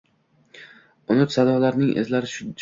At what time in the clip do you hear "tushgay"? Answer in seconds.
2.33-2.57